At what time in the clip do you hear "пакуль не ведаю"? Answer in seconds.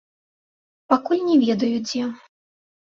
0.95-1.73